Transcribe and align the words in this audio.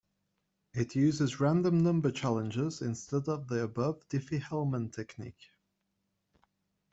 It 0.73 0.95
uses 0.95 1.39
random 1.39 1.83
number 1.83 2.09
challenges 2.09 2.81
instead 2.81 3.27
of 3.29 3.47
the 3.47 3.61
above 3.61 4.09
Diffie-Hellman 4.09 4.91
technique. 4.91 5.51